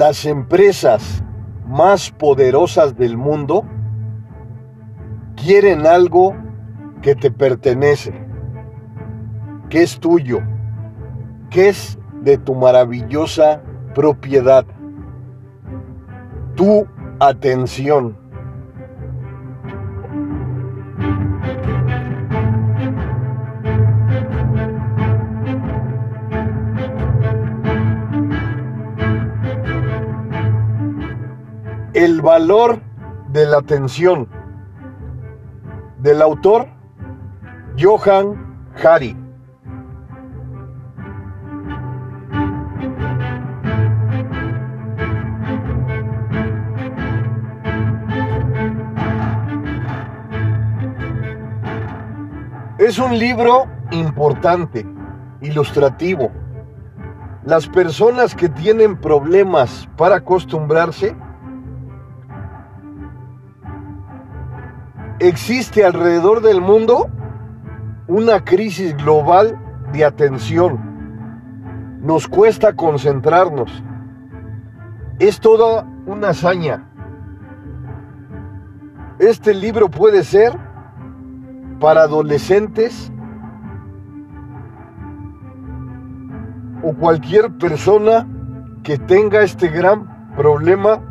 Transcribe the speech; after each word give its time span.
las 0.00 0.24
empresas 0.24 1.22
más 1.68 2.10
poderosas 2.10 2.96
del 2.96 3.18
mundo 3.18 3.66
quieren 5.36 5.86
algo 5.86 6.34
que 7.02 7.14
te 7.14 7.30
pertenece, 7.30 8.14
que 9.68 9.82
es 9.82 10.00
tuyo, 10.00 10.38
que 11.50 11.68
es 11.68 11.98
de 12.22 12.38
tu 12.38 12.54
maravillosa 12.54 13.60
propiedad, 13.94 14.64
tu 16.54 16.86
atención. 17.18 18.16
Valor 32.20 32.80
de 33.28 33.46
la 33.46 33.58
atención 33.58 34.28
del 35.98 36.20
autor 36.20 36.66
Johan 37.78 38.70
Hari. 38.82 39.16
Es 52.78 52.98
un 52.98 53.18
libro 53.18 53.66
importante, 53.92 54.86
ilustrativo. 55.40 56.30
Las 57.44 57.66
personas 57.66 58.34
que 58.34 58.50
tienen 58.50 59.00
problemas 59.00 59.88
para 59.96 60.16
acostumbrarse, 60.16 61.16
existe 65.20 65.84
alrededor 65.84 66.40
del 66.40 66.60
mundo 66.60 67.08
una 68.08 68.42
crisis 68.44 68.96
global 68.96 69.58
de 69.92 70.04
atención. 70.04 72.00
Nos 72.02 72.26
cuesta 72.26 72.74
concentrarnos. 72.74 73.84
Es 75.18 75.38
toda 75.38 75.86
una 76.06 76.30
hazaña. 76.30 76.88
Este 79.18 79.52
libro 79.52 79.90
puede 79.90 80.24
ser 80.24 80.58
para 81.78 82.02
adolescentes 82.02 83.12
o 86.82 86.94
cualquier 86.94 87.52
persona 87.58 88.26
que 88.82 88.96
tenga 88.96 89.42
este 89.42 89.68
gran 89.68 90.34
problema 90.34 91.02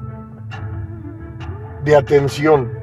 de 1.83 1.95
atención. 1.95 2.78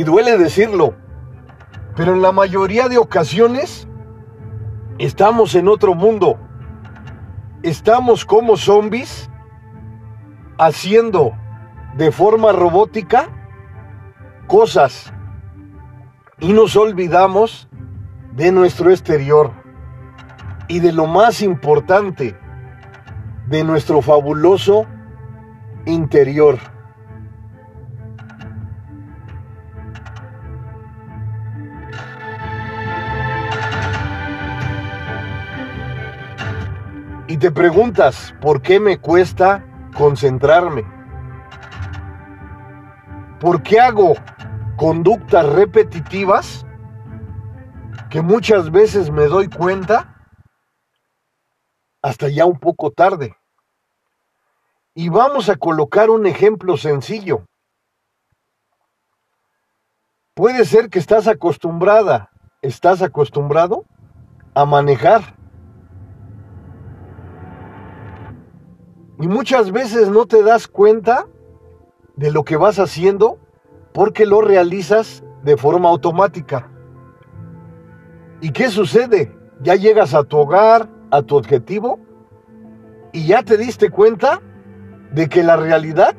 Y 0.00 0.02
duele 0.02 0.38
decirlo, 0.38 0.94
pero 1.94 2.14
en 2.14 2.22
la 2.22 2.32
mayoría 2.32 2.88
de 2.88 2.96
ocasiones 2.96 3.86
estamos 4.96 5.54
en 5.54 5.68
otro 5.68 5.94
mundo. 5.94 6.38
Estamos 7.62 8.24
como 8.24 8.56
zombies 8.56 9.28
haciendo 10.56 11.32
de 11.98 12.12
forma 12.12 12.50
robótica 12.52 13.28
cosas 14.46 15.12
y 16.38 16.54
nos 16.54 16.76
olvidamos 16.76 17.68
de 18.32 18.52
nuestro 18.52 18.90
exterior 18.92 19.52
y 20.66 20.80
de 20.80 20.92
lo 20.92 21.08
más 21.08 21.42
importante, 21.42 22.38
de 23.48 23.64
nuestro 23.64 24.00
fabuloso 24.00 24.86
interior. 25.84 26.58
Te 37.40 37.50
preguntas, 37.50 38.34
¿por 38.42 38.60
qué 38.60 38.78
me 38.78 38.98
cuesta 38.98 39.64
concentrarme? 39.96 40.84
¿Por 43.40 43.62
qué 43.62 43.80
hago 43.80 44.12
conductas 44.76 45.46
repetitivas 45.46 46.66
que 48.10 48.20
muchas 48.20 48.70
veces 48.70 49.10
me 49.10 49.24
doy 49.24 49.48
cuenta 49.48 50.28
hasta 52.02 52.28
ya 52.28 52.44
un 52.44 52.58
poco 52.58 52.90
tarde? 52.90 53.34
Y 54.92 55.08
vamos 55.08 55.48
a 55.48 55.56
colocar 55.56 56.10
un 56.10 56.26
ejemplo 56.26 56.76
sencillo. 56.76 57.46
Puede 60.34 60.66
ser 60.66 60.90
que 60.90 60.98
estás 60.98 61.26
acostumbrada, 61.26 62.28
estás 62.60 63.00
acostumbrado 63.00 63.86
a 64.54 64.66
manejar 64.66 65.39
Y 69.20 69.28
muchas 69.28 69.70
veces 69.70 70.08
no 70.08 70.24
te 70.26 70.42
das 70.42 70.66
cuenta 70.66 71.26
de 72.16 72.30
lo 72.30 72.42
que 72.42 72.56
vas 72.56 72.78
haciendo 72.78 73.38
porque 73.92 74.24
lo 74.24 74.40
realizas 74.40 75.22
de 75.42 75.56
forma 75.58 75.90
automática. 75.90 76.70
¿Y 78.40 78.50
qué 78.52 78.68
sucede? 78.68 79.36
Ya 79.62 79.74
llegas 79.74 80.14
a 80.14 80.24
tu 80.24 80.38
hogar, 80.38 80.88
a 81.10 81.20
tu 81.20 81.36
objetivo, 81.36 81.98
y 83.12 83.26
ya 83.26 83.42
te 83.42 83.58
diste 83.58 83.90
cuenta 83.90 84.40
de 85.12 85.28
que 85.28 85.42
la 85.42 85.56
realidad 85.56 86.14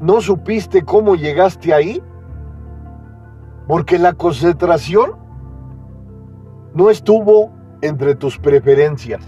no 0.00 0.22
supiste 0.22 0.82
cómo 0.84 1.16
llegaste 1.16 1.74
ahí, 1.74 2.02
porque 3.68 3.98
la 3.98 4.14
concentración 4.14 5.16
no 6.72 6.88
estuvo 6.88 7.52
entre 7.82 8.14
tus 8.14 8.38
preferencias. 8.38 9.22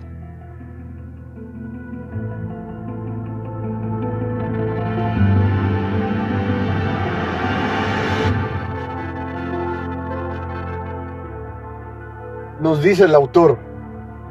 Nos 12.63 12.81
dice 12.81 13.05
el 13.05 13.15
autor, 13.17 13.59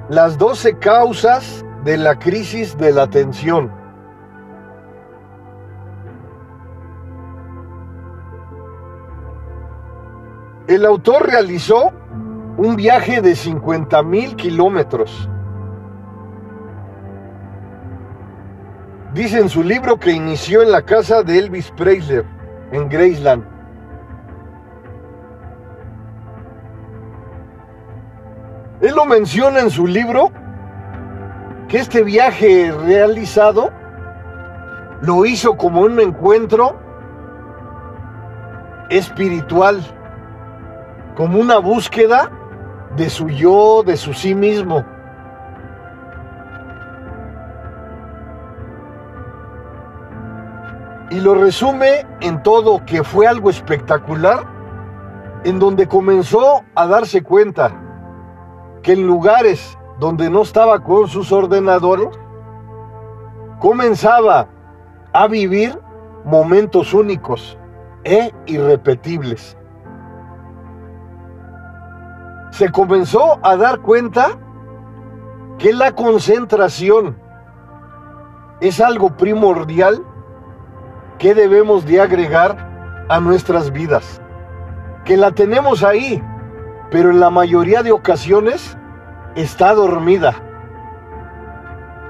las 0.07 0.37
12 0.37 0.77
causas 0.77 1.65
de 1.83 1.97
la 1.97 2.17
crisis 2.17 2.77
de 2.77 2.93
la 2.93 3.03
atención. 3.03 3.69
El 10.67 10.85
autor 10.85 11.27
realizó 11.27 11.91
un 12.55 12.77
viaje 12.77 13.21
de 13.21 13.35
50 13.35 14.01
mil 14.03 14.37
kilómetros. 14.37 15.29
Dice 19.13 19.39
en 19.39 19.49
su 19.49 19.61
libro 19.61 19.99
que 19.99 20.13
inició 20.13 20.61
en 20.61 20.71
la 20.71 20.83
casa 20.83 21.21
de 21.21 21.37
Elvis 21.37 21.69
Presley, 21.71 22.21
en 22.71 22.87
Graceland. 22.87 23.50
Menciona 29.05 29.59
en 29.59 29.69
su 29.69 29.87
libro 29.87 30.31
que 31.67 31.77
este 31.77 32.03
viaje 32.03 32.71
realizado 32.71 33.71
lo 35.01 35.25
hizo 35.25 35.57
como 35.57 35.81
un 35.81 35.99
encuentro 35.99 36.79
espiritual, 38.89 39.81
como 41.15 41.39
una 41.39 41.57
búsqueda 41.57 42.29
de 42.95 43.09
su 43.09 43.29
yo, 43.29 43.83
de 43.83 43.97
su 43.97 44.13
sí 44.13 44.35
mismo. 44.35 44.85
Y 51.09 51.19
lo 51.19 51.35
resume 51.35 52.05
en 52.21 52.43
todo 52.43 52.85
que 52.85 53.03
fue 53.03 53.27
algo 53.27 53.49
espectacular, 53.49 54.45
en 55.43 55.59
donde 55.59 55.87
comenzó 55.87 56.63
a 56.75 56.87
darse 56.87 57.23
cuenta 57.23 57.90
que 58.81 58.93
en 58.93 59.05
lugares 59.05 59.77
donde 59.99 60.29
no 60.29 60.41
estaba 60.41 60.83
con 60.83 61.07
sus 61.07 61.31
ordenadores, 61.31 62.09
comenzaba 63.59 64.47
a 65.13 65.27
vivir 65.27 65.79
momentos 66.25 66.93
únicos 66.93 67.57
e 68.03 68.33
irrepetibles. 68.47 69.57
Se 72.51 72.71
comenzó 72.71 73.39
a 73.43 73.55
dar 73.55 73.79
cuenta 73.79 74.39
que 75.57 75.73
la 75.73 75.91
concentración 75.91 77.17
es 78.59 78.81
algo 78.81 79.15
primordial 79.15 80.03
que 81.17 81.35
debemos 81.35 81.85
de 81.85 82.01
agregar 82.01 83.05
a 83.09 83.19
nuestras 83.19 83.71
vidas, 83.71 84.21
que 85.05 85.17
la 85.17 85.31
tenemos 85.31 85.83
ahí, 85.83 86.23
pero 86.91 87.09
en 87.09 87.19
la 87.19 87.29
mayoría 87.29 87.81
de 87.81 87.91
ocasiones 87.91 88.77
está 89.35 89.73
dormida, 89.73 90.35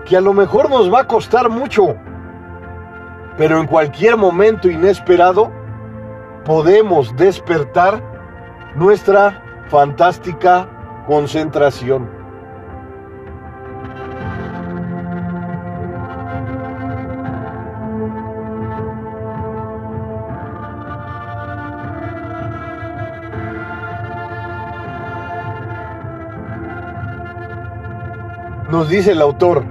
que 0.05 0.17
a 0.17 0.21
lo 0.21 0.33
mejor 0.33 0.69
nos 0.69 0.91
va 0.91 1.01
a 1.01 1.07
costar 1.07 1.49
mucho, 1.49 1.95
pero 3.37 3.59
en 3.59 3.67
cualquier 3.67 4.17
momento 4.17 4.69
inesperado 4.69 5.51
podemos 6.43 7.15
despertar 7.15 8.01
nuestra 8.75 9.65
fantástica 9.69 10.67
concentración. 11.07 12.20
Nos 28.71 28.88
dice 28.88 29.12
el 29.12 29.21
autor, 29.21 29.65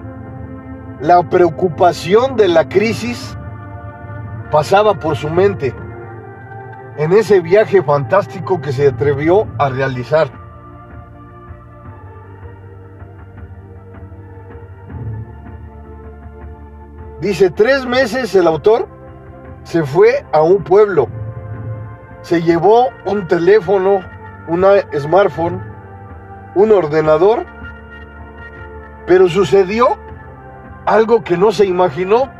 la 1.00 1.22
preocupación 1.22 2.36
de 2.36 2.48
la 2.48 2.68
crisis 2.68 3.34
pasaba 4.50 4.92
por 4.92 5.16
su 5.16 5.30
mente 5.30 5.74
en 6.98 7.12
ese 7.12 7.40
viaje 7.40 7.82
fantástico 7.82 8.60
que 8.60 8.74
se 8.74 8.88
atrevió 8.88 9.46
a 9.58 9.70
realizar. 9.70 10.30
Dice, 17.22 17.50
tres 17.50 17.86
meses 17.86 18.34
el 18.34 18.46
autor 18.46 18.86
se 19.62 19.82
fue 19.82 20.26
a 20.32 20.42
un 20.42 20.62
pueblo, 20.62 21.08
se 22.20 22.42
llevó 22.42 22.88
un 23.06 23.26
teléfono, 23.26 24.00
una 24.46 24.80
smartphone, 24.98 25.62
un 26.54 26.70
ordenador 26.72 27.46
pero 29.10 29.28
sucedió 29.28 29.98
algo 30.86 31.24
que 31.24 31.36
no 31.36 31.50
se 31.50 31.66
imaginó. 31.66 32.30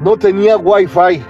No 0.00 0.16
tenía 0.16 0.56
wifi. 0.56 1.24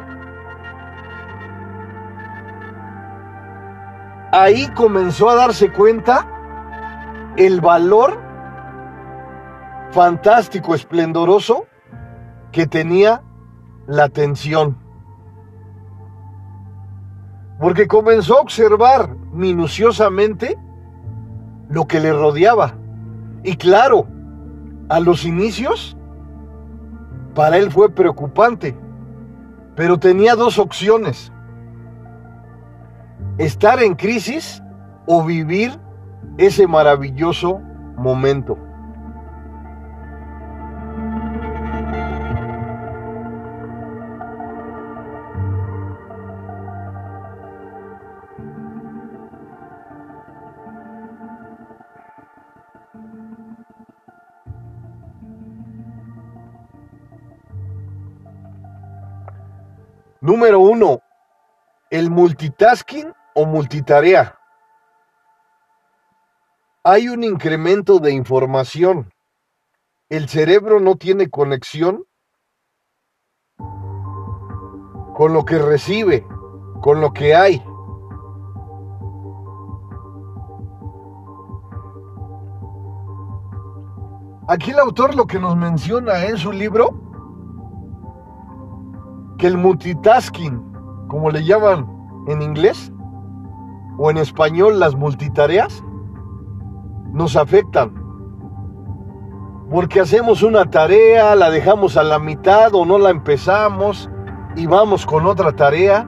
Ahí 4.32 4.66
comenzó 4.68 5.28
a 5.28 5.34
darse 5.34 5.70
cuenta 5.70 6.26
el 7.36 7.60
valor 7.60 8.18
fantástico, 9.90 10.74
esplendoroso 10.74 11.66
que 12.50 12.66
tenía 12.66 13.20
la 13.86 14.04
atención. 14.04 14.78
Porque 17.60 17.86
comenzó 17.86 18.38
a 18.38 18.40
observar 18.40 19.14
minuciosamente 19.32 20.58
lo 21.68 21.86
que 21.86 22.00
le 22.00 22.14
rodeaba. 22.14 22.76
Y 23.42 23.58
claro, 23.58 24.06
a 24.88 25.00
los 25.00 25.25
inicios, 25.25 25.96
para 27.34 27.58
él 27.58 27.70
fue 27.70 27.90
preocupante, 27.90 28.76
pero 29.75 29.98
tenía 29.98 30.34
dos 30.36 30.58
opciones. 30.58 31.32
Estar 33.38 33.82
en 33.82 33.94
crisis 33.94 34.62
o 35.06 35.25
vivir 35.25 35.78
ese 36.38 36.66
maravilloso 36.66 37.60
momento. 37.96 38.56
Número 60.24 60.58
uno, 60.58 61.00
el 61.90 62.10
multitasking 62.10 63.12
o 63.34 63.44
multitarea. 63.44 64.38
Hay 66.82 67.10
un 67.10 67.22
incremento 67.22 67.98
de 67.98 68.12
información. 68.12 69.12
El 70.08 70.30
cerebro 70.30 70.80
no 70.80 70.96
tiene 70.96 71.28
conexión 71.28 72.06
con 75.14 75.34
lo 75.34 75.44
que 75.44 75.58
recibe, 75.58 76.26
con 76.80 77.02
lo 77.02 77.12
que 77.12 77.34
hay. 77.34 77.62
Aquí 84.48 84.70
el 84.70 84.78
autor 84.78 85.14
lo 85.16 85.26
que 85.26 85.38
nos 85.38 85.54
menciona 85.54 86.24
en 86.24 86.38
su 86.38 86.50
libro 86.50 87.03
que 89.38 89.46
el 89.46 89.56
multitasking, 89.58 90.62
como 91.08 91.31
le 91.31 91.44
llaman 91.44 91.86
en 92.28 92.42
inglés, 92.42 92.92
o 93.98 94.10
en 94.10 94.16
español 94.16 94.81
las 94.81 94.94
multitareas, 94.94 95.82
nos 97.12 97.36
afectan. 97.36 97.94
Porque 99.70 100.00
hacemos 100.00 100.42
una 100.42 100.70
tarea, 100.70 101.34
la 101.34 101.50
dejamos 101.50 101.96
a 101.96 102.02
la 102.02 102.19
mitad 102.19 102.75
o 102.75 102.84
no 102.84 102.98
la 102.98 103.10
empezamos 103.10 104.10
y 104.56 104.66
vamos 104.66 105.06
con 105.06 105.26
otra 105.26 105.52
tarea. 105.52 106.06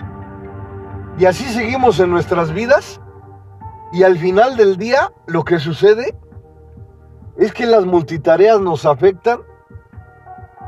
Y 1.19 1.25
así 1.25 1.45
seguimos 1.45 1.99
en 2.01 2.11
nuestras 2.11 2.53
vidas. 2.53 3.01
Y 3.93 4.03
al 4.03 4.19
final 4.19 4.57
del 4.57 4.77
día 4.77 5.13
lo 5.27 5.45
que 5.45 5.59
sucede 5.59 6.15
es 7.39 7.53
que 7.53 7.67
las 7.67 7.87
multitareas 7.87 8.61
nos 8.61 8.85
afectan 8.85 9.41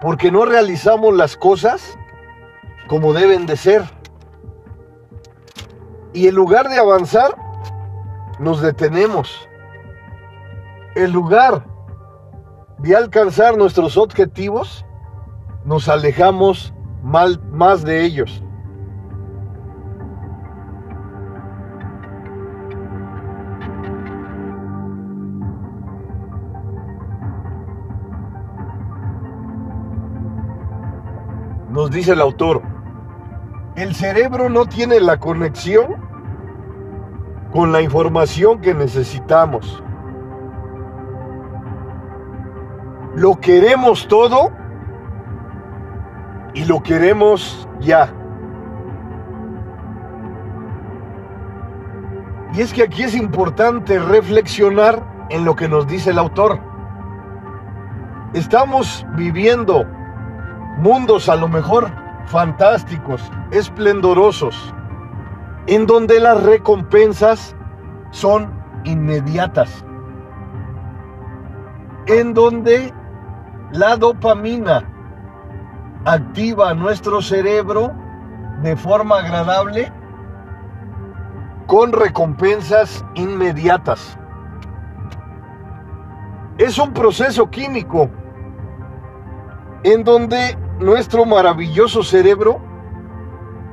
porque 0.00 0.31
no 0.31 0.44
realizamos 0.44 1.14
las 1.14 1.37
cosas 1.37 1.99
como 2.88 3.12
deben 3.12 3.46
de 3.46 3.56
ser. 3.56 3.85
Y 6.12 6.26
en 6.26 6.35
lugar 6.35 6.69
de 6.69 6.79
avanzar, 6.79 7.37
nos 8.40 8.61
detenemos. 8.61 9.49
En 10.96 11.12
lugar 11.12 11.65
de 12.79 12.96
alcanzar 12.96 13.56
nuestros 13.56 13.96
objetivos, 13.96 14.84
nos 15.65 15.89
alejamos 15.89 16.72
mal, 17.03 17.41
más 17.51 17.82
de 17.82 18.05
ellos. 18.05 18.43
Nos 31.70 31.91
dice 31.91 32.12
el 32.12 32.20
autor, 32.20 32.62
el 33.77 33.94
cerebro 33.94 34.48
no 34.48 34.67
tiene 34.67 35.01
la 35.01 35.19
conexión 35.19 35.96
con 37.53 37.72
la 37.72 37.81
información 37.81 38.60
que 38.60 38.75
necesitamos. 38.75 39.82
Lo 43.15 43.37
queremos 43.41 44.06
todo 44.08 44.51
y 46.55 46.65
lo 46.65 46.82
queremos 46.82 47.69
ya. 47.81 48.13
Y 52.55 52.60
es 52.63 52.72
que 52.72 52.82
aquí 52.82 53.03
es 53.03 53.15
importante 53.15 53.98
reflexionar 53.98 55.03
en 55.31 55.44
lo 55.44 55.55
que 55.55 55.69
nos 55.69 55.87
dice 55.87 56.10
el 56.10 56.19
autor. 56.19 56.58
Estamos 58.32 59.06
viviendo 59.17 59.84
mundos 60.79 61.29
a 61.29 61.37
lo 61.37 61.48
mejor 61.48 61.91
fantásticos, 62.29 63.23
esplendorosos, 63.51 64.75
en 65.67 65.87
donde 65.87 66.20
las 66.20 66.43
recompensas 66.43 67.56
son 68.11 68.53
inmediatas, 68.85 69.85
en 72.06 72.35
donde 72.35 72.93
la 73.73 73.97
dopamina 73.97 74.85
activa 76.05 76.75
nuestro 76.75 77.20
cerebro 77.20 77.93
de 78.63 78.77
forma 78.77 79.19
agradable 79.19 79.93
con 81.67 81.93
recompensas 81.93 83.05
inmediatas. 83.15 84.19
Es 86.56 86.79
un 86.79 86.93
proceso 86.93 87.51
químico 87.51 88.11
en 89.85 90.03
donde 90.03 90.56
nuestro 90.81 91.25
maravilloso 91.25 92.03
cerebro 92.03 92.61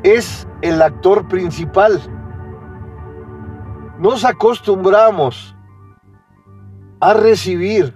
es 0.03 0.47
el 0.61 0.81
actor 0.81 1.27
principal. 1.27 1.99
Nos 3.99 4.25
acostumbramos 4.25 5.55
a 6.99 7.13
recibir 7.13 7.93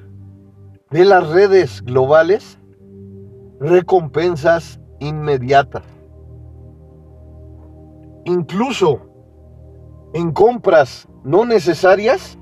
de 0.92 1.06
las 1.06 1.28
redes 1.30 1.82
globales 1.84 2.60
recompensas 3.60 4.80
inmediatas. 5.00 5.84
incluso 8.26 9.02
en 10.14 10.32
compras 10.32 11.08
no 11.24 11.46
necesarias, 11.46 12.38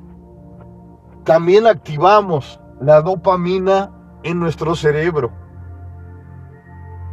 también 1.23 1.67
activamos 1.67 2.59
la 2.81 3.01
dopamina 3.01 3.91
en 4.23 4.39
nuestro 4.39 4.75
cerebro. 4.75 5.31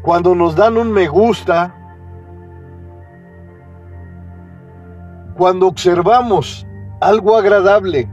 Cuando 0.04 0.34
nos 0.34 0.54
dan 0.54 0.76
un 0.76 0.92
me 0.92 1.08
gusta, 1.08 1.74
cuando 5.34 5.66
observamos 5.66 6.66
algo 7.00 7.38
agradable 7.38 8.06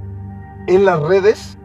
en 0.67 0.85
las 0.85 1.01
redes, 1.01 1.57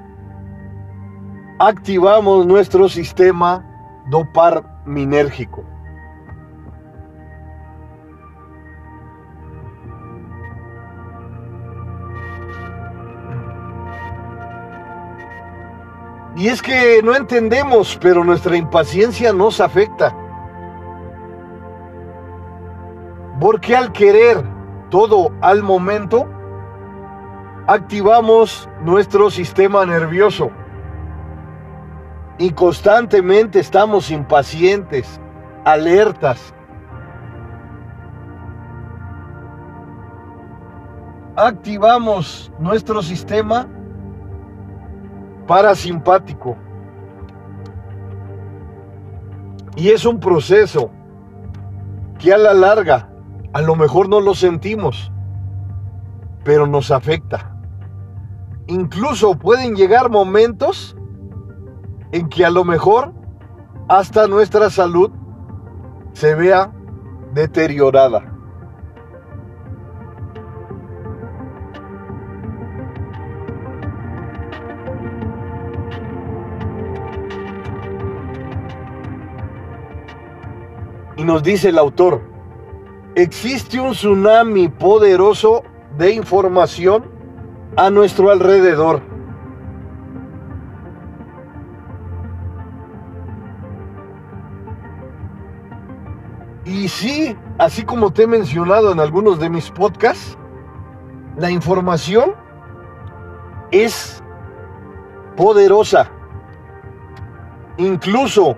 activamos 1.60 2.44
nuestro 2.44 2.88
sistema 2.88 3.64
dopaminérgico. 4.10 5.62
Y 16.36 16.48
es 16.48 16.60
que 16.60 17.00
no 17.02 17.16
entendemos, 17.16 17.98
pero 17.98 18.22
nuestra 18.22 18.56
impaciencia 18.56 19.32
nos 19.32 19.58
afecta. 19.58 20.14
Porque 23.40 23.74
al 23.74 23.90
querer 23.92 24.44
todo 24.90 25.32
al 25.40 25.62
momento, 25.62 26.28
activamos 27.66 28.68
nuestro 28.82 29.30
sistema 29.30 29.86
nervioso 29.86 30.50
y 32.36 32.50
constantemente 32.50 33.58
estamos 33.58 34.10
impacientes, 34.10 35.18
alertas. 35.64 36.52
Activamos 41.34 42.52
nuestro 42.58 43.02
sistema 43.02 43.66
parasimpático. 45.46 46.56
Y 49.76 49.90
es 49.90 50.04
un 50.04 50.20
proceso 50.20 50.90
que 52.18 52.32
a 52.32 52.38
la 52.38 52.54
larga 52.54 53.10
a 53.52 53.60
lo 53.62 53.74
mejor 53.74 54.08
no 54.08 54.20
lo 54.20 54.34
sentimos, 54.34 55.12
pero 56.44 56.66
nos 56.66 56.90
afecta. 56.90 57.56
Incluso 58.66 59.38
pueden 59.38 59.76
llegar 59.76 60.10
momentos 60.10 60.96
en 62.12 62.28
que 62.28 62.44
a 62.44 62.50
lo 62.50 62.64
mejor 62.64 63.14
hasta 63.88 64.26
nuestra 64.26 64.70
salud 64.70 65.10
se 66.12 66.34
vea 66.34 66.72
deteriorada. 67.32 68.35
Nos 81.26 81.42
dice 81.42 81.68
el 81.68 81.78
autor, 81.78 82.22
existe 83.16 83.78
un 83.80 83.92
tsunami 83.92 84.68
poderoso 84.68 85.64
de 85.98 86.12
información 86.12 87.04
a 87.76 87.90
nuestro 87.90 88.30
alrededor. 88.30 89.02
Y 96.64 96.88
sí, 96.88 97.36
así 97.58 97.84
como 97.84 98.12
te 98.12 98.24
he 98.24 98.26
mencionado 98.26 98.92
en 98.92 99.00
algunos 99.00 99.38
de 99.38 99.50
mis 99.50 99.70
podcasts, 99.70 100.36
la 101.36 101.50
información 101.50 102.34
es 103.70 104.22
poderosa. 105.36 106.10
Incluso 107.76 108.56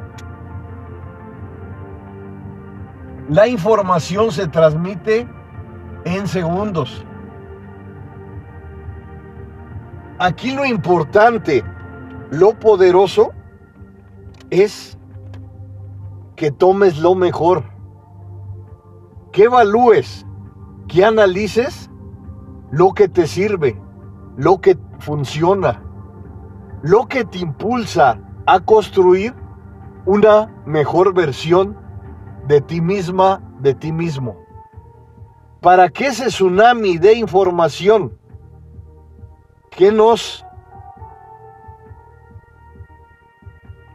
La 3.28 3.46
información 3.46 4.32
se 4.32 4.48
transmite 4.48 5.28
en 6.04 6.26
segundos. 6.26 7.04
Aquí 10.18 10.52
lo 10.52 10.64
importante, 10.64 11.62
lo 12.30 12.58
poderoso, 12.58 13.32
es 14.48 14.98
que 16.36 16.50
tomes 16.50 16.98
lo 16.98 17.14
mejor, 17.14 17.64
que 19.30 19.44
evalúes, 19.44 20.24
que 20.88 21.04
analices 21.04 21.90
lo 22.70 22.94
que 22.94 23.08
te 23.08 23.26
sirve, 23.26 23.78
lo 24.38 24.62
que 24.62 24.78
funciona, 25.00 25.82
lo 26.80 27.06
que 27.06 27.26
te 27.26 27.38
impulsa 27.38 28.18
a 28.46 28.60
construir 28.60 29.34
una 30.06 30.62
mejor 30.64 31.12
versión 31.12 31.76
de 32.48 32.62
ti 32.62 32.80
misma, 32.80 33.42
de 33.60 33.74
ti 33.74 33.92
mismo. 33.92 34.36
Para 35.60 35.90
que 35.90 36.06
ese 36.06 36.28
tsunami 36.28 36.96
de 36.96 37.12
información 37.12 38.18
que 39.70 39.92
nos 39.92 40.44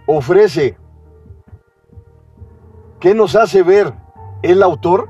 ofrece, 0.05 0.77
que 2.99 3.15
nos 3.15 3.35
hace 3.35 3.63
ver 3.63 3.91
el 4.43 4.61
autor, 4.61 5.09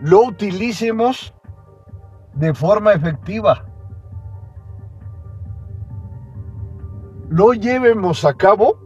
lo 0.00 0.22
utilicemos 0.22 1.34
de 2.32 2.54
forma 2.54 2.94
efectiva. 2.94 3.66
Lo 7.28 7.52
llevemos 7.52 8.24
a 8.24 8.32
cabo 8.32 8.85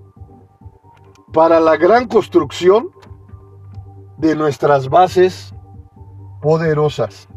para 1.32 1.60
la 1.60 1.76
gran 1.76 2.08
construcción 2.08 2.90
de 4.18 4.34
nuestras 4.34 4.88
bases 4.88 5.54
poderosas. 6.42 7.28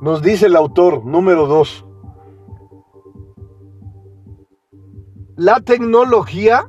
Nos 0.00 0.22
dice 0.22 0.46
el 0.46 0.56
autor 0.56 1.04
número 1.04 1.46
2. 1.46 1.84
La 5.36 5.60
tecnología 5.60 6.68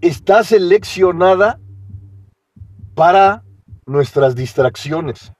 está 0.00 0.42
seleccionada 0.44 1.60
para 2.96 3.44
nuestras 3.84 4.34
distracciones. 4.34 5.30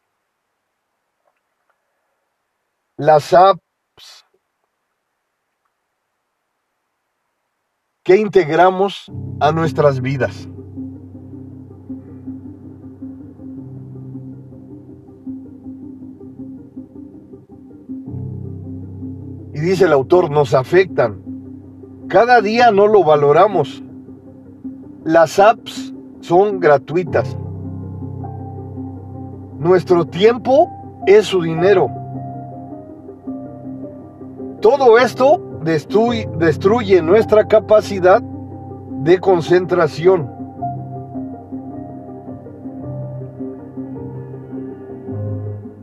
Las 2.98 3.32
apps 3.32 4.26
que 8.04 8.16
integramos 8.16 9.10
a 9.40 9.52
nuestras 9.52 10.02
vidas. 10.02 10.46
Y 19.54 19.60
dice 19.60 19.86
el 19.86 19.94
autor, 19.94 20.30
nos 20.30 20.52
afectan. 20.52 21.25
Cada 22.08 22.42
día 22.42 22.70
no 22.70 22.86
lo 22.86 23.02
valoramos. 23.02 23.82
Las 25.04 25.38
apps 25.38 25.94
son 26.20 26.60
gratuitas. 26.60 27.34
Nuestro 29.58 30.06
tiempo 30.06 30.70
es 31.06 31.26
su 31.26 31.40
dinero. 31.40 31.88
Todo 34.60 34.98
esto 34.98 35.40
destruye, 35.62 37.02
nuestra 37.02 37.46
capacidad 37.48 38.20
de 38.20 39.18
concentración. 39.18 40.30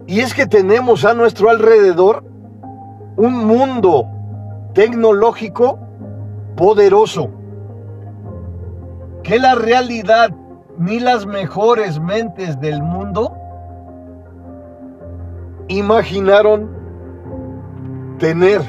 Y 0.05 0.19
es 0.19 0.33
que 0.33 0.45
tenemos 0.45 1.03
a 1.05 1.15
nuestro 1.15 1.49
alrededor 1.49 2.23
un 3.17 3.45
mundo 3.45 4.05
tecnológico 4.73 5.79
poderoso, 6.55 7.29
que 9.23 9.39
la 9.39 9.55
realidad 9.55 10.29
ni 10.77 10.99
las 10.99 11.25
mejores 11.25 11.99
mentes 11.99 12.59
del 12.59 12.83
mundo 12.83 13.35
imaginaron 15.67 16.69
tener. 18.19 18.61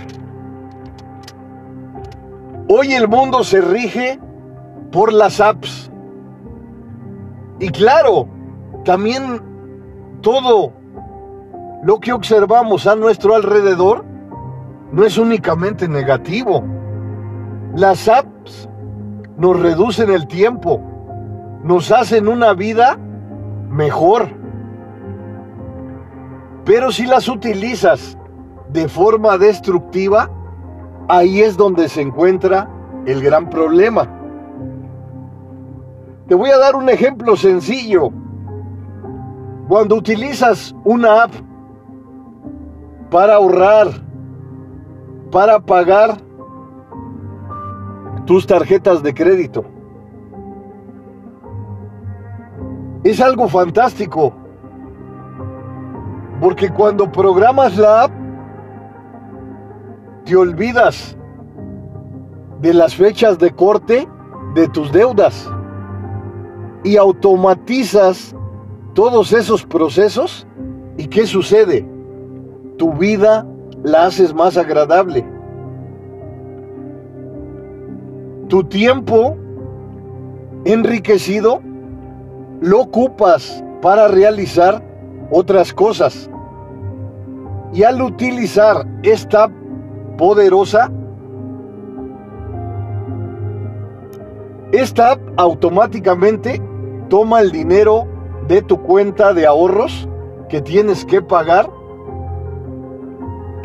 Hoy 2.68 2.94
el 2.94 3.08
mundo 3.08 3.44
se 3.44 3.60
rige 3.60 4.18
por 4.90 5.12
las 5.12 5.40
apps. 5.40 5.90
Y 7.60 7.68
claro, 7.68 8.26
también 8.84 9.40
todo 10.20 10.72
lo 11.82 12.00
que 12.00 12.12
observamos 12.12 12.86
a 12.86 12.96
nuestro 12.96 13.34
alrededor 13.34 14.04
no 14.92 15.04
es 15.04 15.18
únicamente 15.18 15.88
negativo. 15.88 16.64
Las 17.74 18.08
apps 18.08 18.68
nos 19.36 19.58
reducen 19.60 20.10
el 20.10 20.26
tiempo, 20.26 20.80
nos 21.62 21.90
hacen 21.90 22.28
una 22.28 22.54
vida 22.54 22.98
mejor. 23.68 24.43
Pero 26.64 26.90
si 26.90 27.06
las 27.06 27.28
utilizas 27.28 28.16
de 28.70 28.88
forma 28.88 29.36
destructiva, 29.36 30.30
ahí 31.08 31.40
es 31.40 31.56
donde 31.56 31.88
se 31.88 32.00
encuentra 32.00 32.68
el 33.06 33.22
gran 33.22 33.50
problema. 33.50 34.08
Te 36.26 36.34
voy 36.34 36.50
a 36.50 36.58
dar 36.58 36.74
un 36.74 36.88
ejemplo 36.88 37.36
sencillo. 37.36 38.10
Cuando 39.68 39.96
utilizas 39.96 40.74
una 40.84 41.24
app 41.24 41.32
para 43.10 43.34
ahorrar, 43.34 43.88
para 45.30 45.60
pagar 45.60 46.16
tus 48.24 48.46
tarjetas 48.46 49.02
de 49.02 49.12
crédito. 49.12 49.64
Es 53.04 53.20
algo 53.20 53.48
fantástico, 53.48 54.32
porque 56.40 56.70
cuando 56.70 57.10
programas 57.10 57.76
la 57.76 58.04
app, 58.04 58.12
te 60.24 60.36
olvidas 60.36 61.16
de 62.60 62.74
las 62.74 62.94
fechas 62.94 63.38
de 63.38 63.50
corte 63.50 64.08
de 64.54 64.68
tus 64.68 64.90
deudas 64.92 65.50
y 66.82 66.96
automatizas 66.96 68.34
todos 68.94 69.32
esos 69.32 69.64
procesos. 69.64 70.46
¿Y 70.96 71.08
qué 71.08 71.26
sucede? 71.26 71.86
Tu 72.78 72.92
vida 72.92 73.46
la 73.82 74.06
haces 74.06 74.32
más 74.32 74.56
agradable. 74.56 75.26
Tu 78.48 78.62
tiempo 78.64 79.36
enriquecido 80.64 81.60
lo 82.60 82.80
ocupas 82.80 83.62
para 83.82 84.08
realizar 84.08 84.82
otras 85.34 85.74
cosas. 85.74 86.30
Y 87.72 87.82
al 87.82 88.00
utilizar 88.00 88.86
esta 89.02 89.50
poderosa, 90.16 90.92
esta 94.70 95.12
app 95.12 95.20
automáticamente 95.36 96.62
toma 97.08 97.40
el 97.40 97.50
dinero 97.50 98.06
de 98.46 98.62
tu 98.62 98.80
cuenta 98.80 99.34
de 99.34 99.44
ahorros 99.44 100.08
que 100.48 100.62
tienes 100.62 101.04
que 101.04 101.20
pagar 101.20 101.68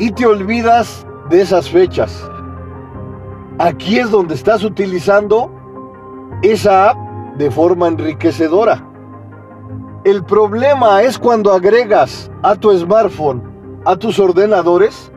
y 0.00 0.10
te 0.10 0.26
olvidas 0.26 1.06
de 1.30 1.42
esas 1.42 1.70
fechas. 1.70 2.28
Aquí 3.58 3.98
es 3.98 4.10
donde 4.10 4.34
estás 4.34 4.64
utilizando 4.64 5.52
esa 6.42 6.90
app 6.90 6.96
de 7.36 7.48
forma 7.48 7.86
enriquecedora. 7.86 8.89
El 10.02 10.24
problema 10.24 11.02
es 11.02 11.18
cuando 11.18 11.52
agregas 11.52 12.30
a 12.42 12.54
tu 12.54 12.72
smartphone, 12.72 13.42
a 13.84 13.96
tus 13.96 14.18
ordenadores, 14.18 15.12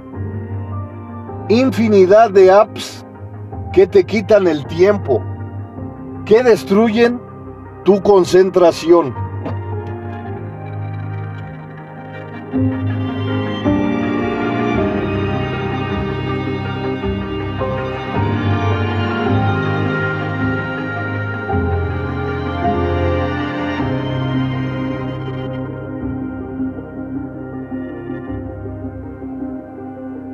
infinidad 1.47 2.31
de 2.31 2.51
apps 2.51 3.05
que 3.71 3.87
te 3.87 4.03
quitan 4.03 4.45
el 4.45 4.65
tiempo, 4.67 5.23
que 6.25 6.43
destruyen 6.43 7.21
tu 7.85 8.01
concentración. 8.01 9.15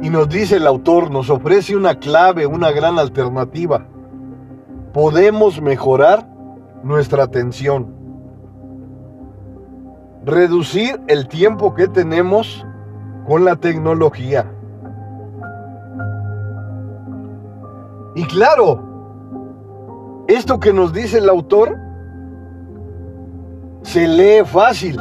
Nos 0.10 0.28
dice 0.28 0.56
el 0.56 0.66
autor, 0.66 1.12
nos 1.12 1.30
ofrece 1.30 1.76
una 1.76 2.00
clave, 2.00 2.48
una 2.48 2.72
gran 2.72 2.98
alternativa. 2.98 3.86
Podemos 4.92 5.62
mejorar 5.62 6.28
nuestra 6.82 7.22
atención. 7.22 7.94
Reducir 10.26 11.00
el 11.06 11.28
tiempo 11.28 11.76
que 11.76 11.88
tenemos 11.88 12.66
con 13.28 13.46
la 13.46 13.58
tecnología. 13.58 14.52
Y 18.16 18.24
claro, 18.24 20.26
esto 20.28 20.60
que 20.60 20.74
nos 20.74 20.92
dice 20.92 21.20
el 21.20 21.30
autor 21.30 21.78
se 23.84 24.08
lee 24.08 24.44
fácil. 24.44 25.00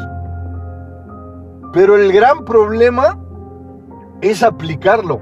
Pero 1.73 1.97
el 1.97 2.12
gran 2.12 2.44
problema 2.44 3.18
es 4.20 4.42
aplicarlo. 4.42 5.20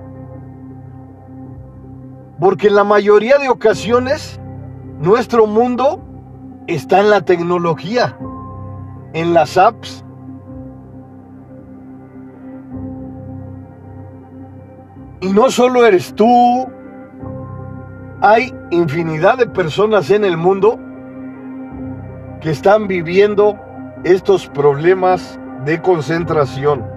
Porque 2.38 2.68
en 2.68 2.74
la 2.74 2.84
mayoría 2.84 3.38
de 3.38 3.48
ocasiones 3.48 4.40
nuestro 5.00 5.46
mundo 5.46 6.00
está 6.66 7.00
en 7.00 7.10
la 7.10 7.22
tecnología, 7.22 8.16
en 9.12 9.34
las 9.34 9.56
apps. 9.56 10.04
Y 15.20 15.32
no 15.32 15.50
solo 15.50 15.84
eres 15.84 16.14
tú, 16.14 16.66
hay 18.20 18.52
infinidad 18.70 19.38
de 19.38 19.46
personas 19.46 20.10
en 20.10 20.24
el 20.24 20.36
mundo 20.36 20.78
que 22.40 22.50
están 22.50 22.86
viviendo 22.86 23.58
estos 24.04 24.46
problemas 24.48 25.38
de 25.64 25.80
concentración. 25.80 26.95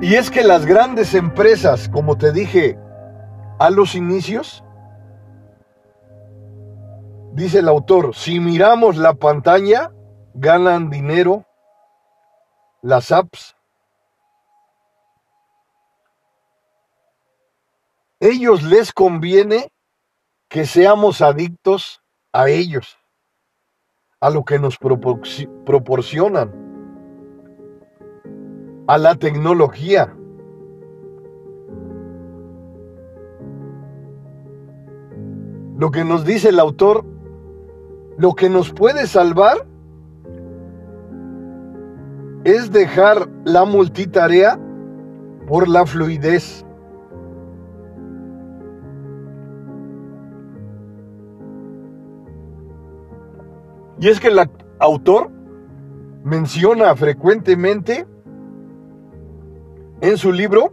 Y 0.00 0.16
es 0.16 0.30
que 0.30 0.42
las 0.42 0.66
grandes 0.66 1.14
empresas, 1.14 1.88
como 1.88 2.18
te 2.18 2.32
dije 2.32 2.78
a 3.58 3.70
los 3.70 3.94
inicios, 3.94 4.64
dice 7.32 7.60
el 7.60 7.68
autor, 7.68 8.14
si 8.14 8.40
miramos 8.40 8.96
la 8.96 9.14
pantalla, 9.14 9.92
ganan 10.34 10.90
dinero 10.90 11.46
las 12.82 13.12
apps. 13.12 13.56
Ellos 18.20 18.62
les 18.62 18.92
conviene 18.92 19.72
que 20.48 20.66
seamos 20.66 21.22
adictos 21.22 22.02
a 22.32 22.48
ellos, 22.48 22.98
a 24.20 24.30
lo 24.30 24.44
que 24.44 24.58
nos 24.58 24.76
proporcionan 24.76 26.63
a 28.86 28.98
la 28.98 29.14
tecnología. 29.14 30.14
Lo 35.76 35.90
que 35.90 36.04
nos 36.04 36.24
dice 36.24 36.50
el 36.50 36.60
autor, 36.60 37.04
lo 38.16 38.34
que 38.34 38.48
nos 38.48 38.72
puede 38.72 39.06
salvar 39.06 39.66
es 42.44 42.70
dejar 42.70 43.28
la 43.44 43.64
multitarea 43.64 44.58
por 45.48 45.68
la 45.68 45.86
fluidez. 45.86 46.64
Y 53.98 54.08
es 54.08 54.20
que 54.20 54.28
el 54.28 54.38
autor 54.78 55.30
menciona 56.22 56.94
frecuentemente 56.94 58.06
en 60.00 60.16
su 60.16 60.32
libro 60.32 60.72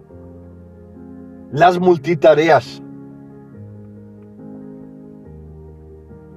Las 1.51 1.79
multitareas 1.79 2.81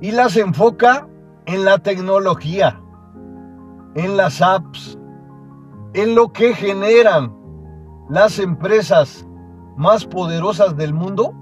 y 0.01 0.11
las 0.11 0.37
enfoca 0.37 1.09
en 1.47 1.64
la 1.64 1.79
tecnología, 1.79 2.79
en 3.94 4.16
las 4.16 4.42
apps, 4.42 4.99
en 5.94 6.14
lo 6.14 6.33
que 6.33 6.53
generan 6.55 7.35
las 8.11 8.38
empresas 8.38 9.27
más 9.77 10.05
poderosas 10.05 10.77
del 10.77 10.92
mundo 10.92 11.33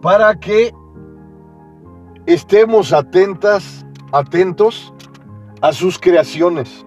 para 0.00 0.38
que 0.38 0.74
estemos 2.26 2.92
atentas, 2.92 3.84
atentos 4.12 4.92
a 5.60 5.72
sus 5.72 5.98
creaciones. 5.98 6.86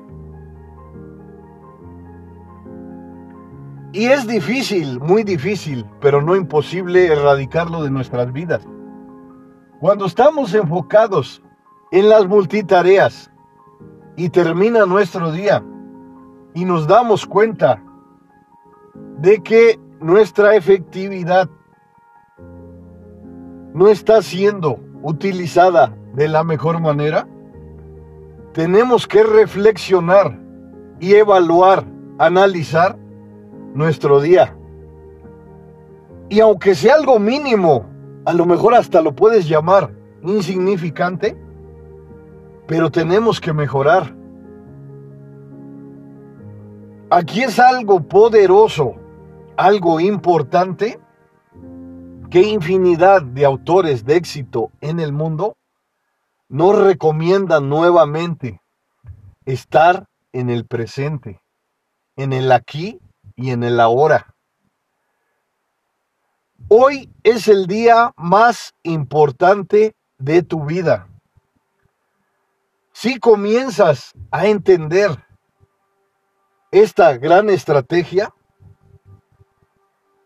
Y 3.93 4.07
es 4.07 4.27
difícil, 4.27 4.99
muy 4.99 5.23
difícil, 5.23 5.85
pero 6.01 6.21
no 6.21 6.35
imposible 6.35 7.07
erradicarlo 7.07 7.83
de 7.83 7.89
nuestras 7.89 8.31
vidas. 8.33 8.67
Cuando 9.79 10.05
estamos 10.05 10.53
enfocados 10.53 11.41
en 11.91 12.09
las 12.09 12.27
multitareas 12.27 13.31
y 14.15 14.29
termina 14.29 14.85
nuestro 14.85 15.31
día 15.31 15.63
y 16.53 16.65
nos 16.65 16.87
damos 16.87 17.25
cuenta 17.25 17.81
de 19.19 19.41
que 19.41 19.79
nuestra 20.01 20.55
efectividad 20.55 21.49
no 23.73 23.87
está 23.87 24.21
siendo 24.21 24.79
utilizada 25.01 25.95
de 26.13 26.27
la 26.27 26.43
mejor 26.43 26.81
manera, 26.81 27.27
tenemos 28.53 29.07
que 29.07 29.23
reflexionar 29.23 30.39
y 30.99 31.13
evaluar, 31.13 31.85
analizar 32.17 32.97
nuestro 33.77 34.19
día. 34.19 34.57
Y 36.29 36.39
aunque 36.39 36.73
sea 36.73 36.95
algo 36.95 37.19
mínimo, 37.19 37.85
a 38.25 38.33
lo 38.33 38.45
mejor 38.45 38.73
hasta 38.73 39.01
lo 39.01 39.15
puedes 39.15 39.47
llamar 39.47 39.93
insignificante, 40.23 41.37
pero 42.65 42.89
tenemos 42.89 43.39
que 43.39 43.53
mejorar. 43.53 44.15
Aquí 47.11 47.43
es 47.43 47.59
algo 47.59 48.01
poderoso, 48.01 48.95
algo 49.55 49.99
importante, 49.99 50.99
que 52.31 52.41
infinidad 52.41 53.21
de 53.21 53.45
autores 53.45 54.03
de 54.03 54.17
éxito 54.17 54.71
en 54.81 54.99
el 54.99 55.13
mundo 55.13 55.55
nos 56.49 56.77
recomiendan 56.77 57.69
nuevamente 57.69 58.59
estar 59.45 60.07
en 60.33 60.49
el 60.49 60.65
presente, 60.65 61.41
en 62.17 62.33
el 62.33 62.51
aquí 62.51 62.99
y 63.37 63.51
en 63.51 63.63
el 63.63 63.79
ahora. 63.79 64.35
Hoy 66.67 67.09
es 67.23 67.47
el 67.47 67.67
día 67.67 68.11
más 68.17 68.73
importante 68.83 69.95
de 70.17 70.43
tu 70.43 70.65
vida. 70.65 71.07
Si 72.91 73.19
comienzas 73.19 74.13
a 74.31 74.47
entender 74.47 75.23
esta 76.71 77.15
gran 77.17 77.49
estrategia, 77.49 78.33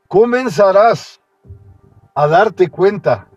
comenzarás 0.08 1.22
a 2.16 2.28
darte 2.28 2.70
cuenta 2.70 3.28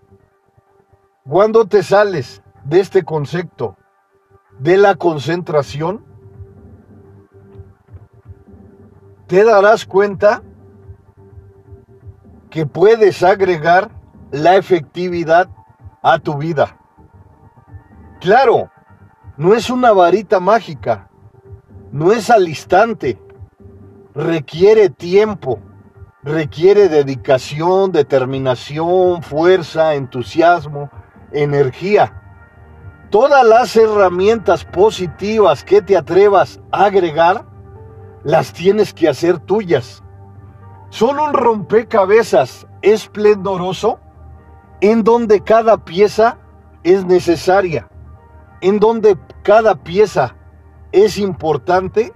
cuando 1.29 1.67
te 1.67 1.83
sales 1.83 2.43
de 2.65 2.81
este 2.81 3.03
concepto 3.05 3.77
de 4.59 4.77
la 4.77 4.95
concentración, 4.95 6.05
te 9.27 9.45
darás 9.45 9.87
cuenta 9.87 10.43
que 12.51 12.67
puedes 12.67 13.23
agregar 13.23 13.91
la 14.31 14.57
efectividad 14.57 15.49
a 16.03 16.19
tu 16.19 16.37
vida. 16.37 16.77
Claro, 18.21 18.71
no 19.37 19.55
es 19.55 19.71
una 19.71 19.93
varita 19.93 20.41
mágica, 20.41 21.09
no 21.91 22.13
es 22.13 22.31
al 22.31 22.49
instante, 22.49 23.19
requiere 24.15 24.91
tiempo, 24.91 25.59
requiere 26.23 26.89
dedicación, 26.89 27.93
determinación, 27.93 29.23
fuerza, 29.23 29.95
entusiasmo, 29.95 30.91
energía. 31.33 32.23
Todas 33.11 33.47
las 33.47 33.77
herramientas 33.77 34.65
positivas 34.65 35.65
que 35.65 35.83
te 35.83 35.97
atrevas 35.97 36.61
a 36.73 36.87
agregar, 36.87 37.45
las 38.25 38.53
tienes 38.53 38.93
que 38.93 39.09
hacer 39.09 39.39
tuyas. 39.39 40.03
Son 40.91 41.19
un 41.19 41.33
rompecabezas 41.33 42.67
esplendoroso 42.83 44.01
en 44.81 45.05
donde 45.05 45.43
cada 45.43 45.85
pieza 45.85 46.39
es 46.83 47.05
necesaria 47.05 47.89
en 48.65 48.81
donde 48.81 49.19
cada 49.43 49.75
pieza 49.75 50.35
es 50.91 51.19
importante 51.19 52.15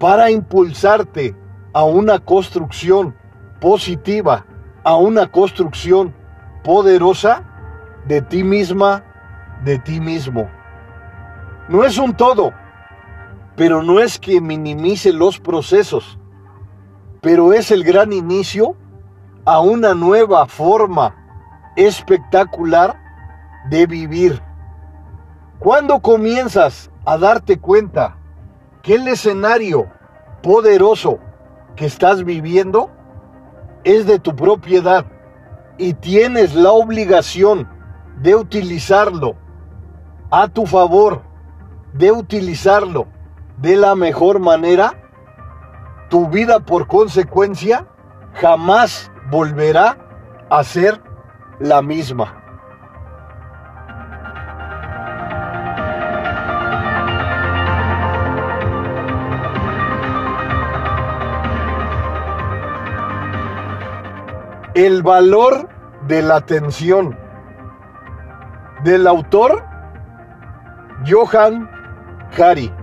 para 0.00 0.28
impulsarte 0.28 1.36
a 1.72 1.84
una 1.84 2.18
construcción 2.18 3.14
positiva, 3.60 4.44
a 4.82 4.96
una 4.96 5.30
construcción 5.30 6.12
poderosa 6.64 7.44
de 8.08 8.22
ti 8.22 8.42
misma, 8.42 9.04
de 9.62 9.78
ti 9.78 10.00
mismo. 10.00 10.50
No 11.68 11.84
es 11.84 11.96
un 11.96 12.12
todo, 12.12 12.52
pero 13.58 13.82
no 13.82 13.98
es 13.98 14.20
que 14.20 14.40
minimice 14.40 15.12
los 15.12 15.40
procesos, 15.40 16.16
pero 17.20 17.52
es 17.52 17.72
el 17.72 17.82
gran 17.82 18.12
inicio 18.12 18.76
a 19.44 19.58
una 19.58 19.94
nueva 19.94 20.46
forma 20.46 21.16
espectacular 21.74 22.96
de 23.68 23.88
vivir. 23.88 24.40
Cuando 25.58 25.98
comienzas 25.98 26.88
a 27.04 27.18
darte 27.18 27.58
cuenta 27.58 28.16
que 28.80 28.94
el 28.94 29.08
escenario 29.08 29.90
poderoso 30.40 31.18
que 31.74 31.86
estás 31.86 32.22
viviendo 32.24 32.92
es 33.82 34.06
de 34.06 34.20
tu 34.20 34.36
propiedad 34.36 35.04
y 35.78 35.94
tienes 35.94 36.54
la 36.54 36.70
obligación 36.70 37.68
de 38.22 38.36
utilizarlo 38.36 39.34
a 40.30 40.46
tu 40.46 40.64
favor, 40.64 41.22
de 41.92 42.12
utilizarlo 42.12 43.17
de 43.60 43.76
la 43.76 43.94
mejor 43.94 44.38
manera, 44.38 44.92
tu 46.08 46.28
vida 46.28 46.60
por 46.60 46.86
consecuencia 46.86 47.86
jamás 48.34 49.10
volverá 49.30 49.98
a 50.48 50.62
ser 50.64 51.00
la 51.58 51.82
misma. 51.82 52.34
El 64.74 65.02
valor 65.02 65.68
de 66.06 66.22
la 66.22 66.36
atención 66.36 67.18
del 68.84 69.08
autor 69.08 69.64
Johan 71.04 71.68
Hari. 72.38 72.77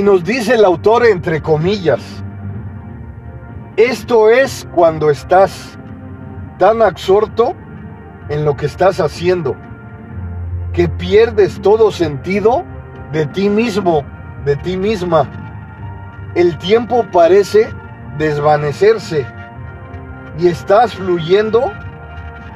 Y 0.00 0.02
nos 0.02 0.24
dice 0.24 0.54
el 0.54 0.64
autor 0.64 1.04
entre 1.04 1.42
comillas, 1.42 2.00
esto 3.76 4.30
es 4.30 4.66
cuando 4.74 5.10
estás 5.10 5.78
tan 6.58 6.80
absorto 6.80 7.54
en 8.30 8.46
lo 8.46 8.56
que 8.56 8.64
estás 8.64 8.98
haciendo 8.98 9.54
que 10.72 10.88
pierdes 10.88 11.60
todo 11.60 11.92
sentido 11.92 12.64
de 13.12 13.26
ti 13.26 13.50
mismo, 13.50 14.02
de 14.46 14.56
ti 14.56 14.78
misma. 14.78 15.28
El 16.34 16.56
tiempo 16.56 17.04
parece 17.12 17.68
desvanecerse 18.16 19.26
y 20.38 20.46
estás 20.46 20.94
fluyendo 20.94 21.70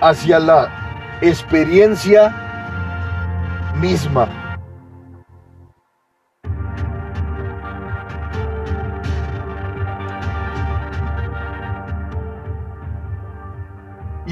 hacia 0.01 0.39
la 0.39 1.19
experiencia 1.21 2.35
misma. 3.79 4.44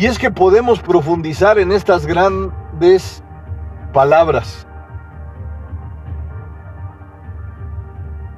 Y 0.03 0.07
es 0.07 0.19
que 0.19 0.33
podemos 0.33 0.81
profundizar 0.81 1.61
en 1.61 1.71
estas 1.71 2.07
grandes 2.07 3.23
palabras. 3.93 4.67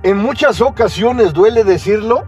En 0.02 0.18
muchas 0.18 0.60
ocasiones 0.60 1.32
duele 1.32 1.64
decirlo, 1.64 2.24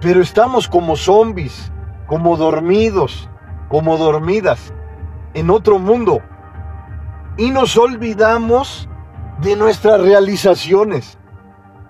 pero 0.00 0.20
estamos 0.20 0.68
como 0.68 0.94
zombies, 0.94 1.72
como 2.06 2.36
dormidos, 2.36 3.28
como 3.68 3.96
dormidas, 3.96 4.72
en 5.34 5.50
otro 5.50 5.80
mundo. 5.80 6.22
Y 7.36 7.50
nos 7.50 7.76
olvidamos 7.76 8.88
de 9.40 9.56
nuestras 9.56 10.00
realizaciones, 10.00 11.18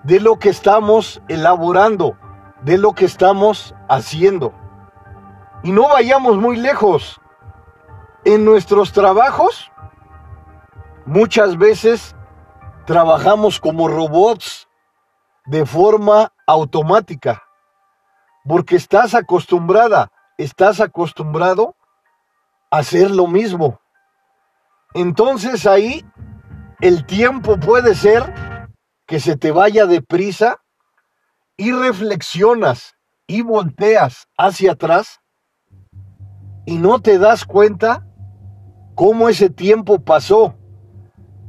de 0.01 0.19
lo 0.19 0.39
que 0.39 0.49
estamos 0.49 1.21
elaborando, 1.27 2.17
de 2.63 2.79
lo 2.79 2.93
que 2.93 3.05
estamos 3.05 3.75
haciendo. 3.87 4.58
Y 5.63 5.71
no 5.71 5.87
vayamos 5.89 6.37
muy 6.37 6.57
lejos. 6.57 7.19
En 8.25 8.45
nuestros 8.45 8.91
trabajos, 8.91 9.71
muchas 11.05 11.57
veces 11.57 12.15
trabajamos 12.85 13.59
como 13.59 13.87
robots 13.87 14.67
de 15.45 15.65
forma 15.65 16.33
automática, 16.45 17.43
porque 18.45 18.75
estás 18.75 19.15
acostumbrada 19.15 20.11
estás 20.39 20.79
acostumbrado 20.79 21.75
a 22.71 22.77
hacer 22.77 23.11
lo 23.11 23.27
mismo. 23.27 23.81
Entonces 24.93 25.67
ahí 25.67 26.05
el 26.79 27.05
tiempo 27.05 27.59
puede 27.59 27.93
ser 27.93 28.33
que 29.05 29.19
se 29.19 29.35
te 29.35 29.51
vaya 29.51 29.85
deprisa 29.85 30.61
y 31.57 31.73
reflexionas 31.73 32.95
y 33.27 33.41
volteas 33.41 34.27
hacia 34.37 34.71
atrás 34.71 35.18
y 36.69 36.77
no 36.77 37.01
te 37.01 37.17
das 37.17 37.45
cuenta 37.45 38.05
cómo 38.93 39.27
ese 39.27 39.49
tiempo 39.49 40.01
pasó, 40.01 40.53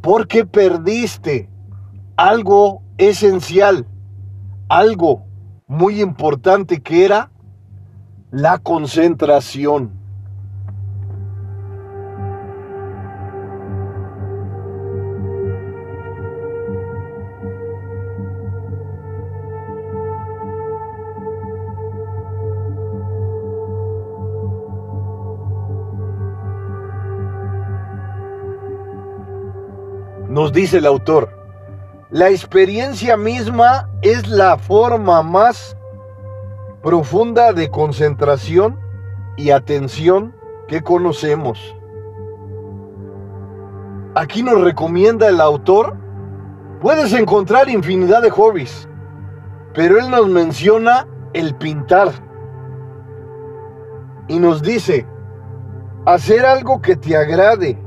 porque 0.00 0.46
perdiste 0.46 1.50
algo 2.16 2.80
esencial, 2.96 3.87
algo 4.70 5.26
muy 5.66 6.00
importante 6.00 6.80
que 6.80 7.04
era 7.04 7.30
la 8.30 8.56
concentración. 8.61 10.00
Nos 30.40 30.53
dice 30.55 30.79
el 30.79 30.87
autor, 30.87 31.29
la 32.09 32.31
experiencia 32.31 33.14
misma 33.18 33.90
es 34.00 34.26
la 34.26 34.57
forma 34.57 35.22
más 35.22 35.76
profunda 36.83 37.53
de 37.53 37.68
concentración 37.68 38.81
y 39.37 39.50
atención 39.50 40.35
que 40.66 40.81
conocemos. 40.81 41.76
Aquí 44.14 44.42
nos 44.42 44.62
recomienda 44.62 45.29
el 45.29 45.42
autor, 45.42 45.94
puedes 46.81 47.12
encontrar 47.12 47.68
infinidad 47.68 48.22
de 48.22 48.31
hobbies, 48.31 48.88
pero 49.74 49.98
él 49.98 50.09
nos 50.09 50.26
menciona 50.26 51.07
el 51.35 51.55
pintar 51.55 52.12
y 54.26 54.38
nos 54.38 54.62
dice, 54.62 55.07
hacer 56.07 56.46
algo 56.46 56.81
que 56.81 56.96
te 56.96 57.14
agrade 57.14 57.79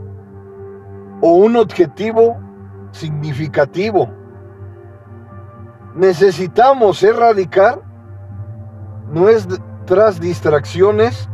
o 1.20 1.34
un 1.34 1.56
objetivo 1.56 2.43
significativo. 2.94 4.10
Necesitamos 5.96 7.04
erradicar 7.04 7.82
nuestras 9.12 10.20
distracciones 10.20 11.30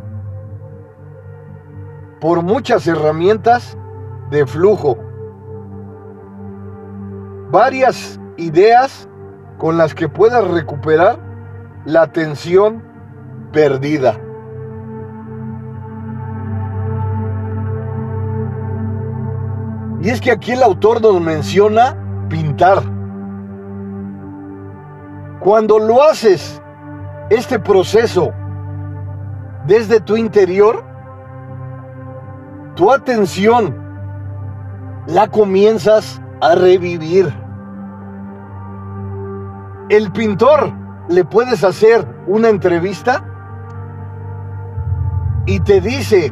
por 2.19 2.41
muchas 2.41 2.87
herramientas 2.87 3.77
de 4.31 4.45
flujo. 4.45 4.97
Varias 7.51 8.19
ideas 8.37 9.07
con 9.57 9.77
las 9.77 9.93
que 9.93 10.09
puedas 10.09 10.45
recuperar 10.47 11.19
la 11.85 12.01
atención 12.01 12.83
perdida. 13.51 14.19
Y 20.01 20.09
es 20.09 20.21
que 20.21 20.31
aquí 20.31 20.51
el 20.51 20.63
autor 20.63 21.01
nos 21.01 21.19
menciona 21.19 21.95
pintar. 22.29 22.81
Cuando 25.41 25.79
lo 25.79 26.03
haces 26.03 26.61
este 27.29 27.59
proceso 27.59 28.31
desde 29.65 29.99
tu 29.99 30.15
interior, 30.15 30.83
tu 32.75 32.91
atención 32.91 33.75
la 35.07 35.27
comienzas 35.27 36.21
a 36.41 36.55
revivir. 36.55 37.33
El 39.89 40.11
pintor 40.11 40.71
le 41.09 41.25
puedes 41.25 41.63
hacer 41.63 42.07
una 42.27 42.49
entrevista 42.49 43.25
y 45.45 45.59
te 45.59 45.81
dice 45.81 46.31